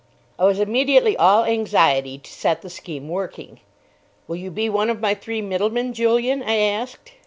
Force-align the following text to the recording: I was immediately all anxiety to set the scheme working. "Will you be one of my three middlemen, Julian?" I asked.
I 0.39 0.45
was 0.45 0.57
immediately 0.59 1.15
all 1.15 1.43
anxiety 1.43 2.17
to 2.17 2.31
set 2.31 2.63
the 2.63 2.71
scheme 2.71 3.07
working. 3.07 3.59
"Will 4.27 4.37
you 4.37 4.49
be 4.49 4.67
one 4.67 4.89
of 4.89 4.99
my 4.99 5.13
three 5.13 5.43
middlemen, 5.43 5.93
Julian?" 5.93 6.41
I 6.41 6.55
asked. 6.57 7.11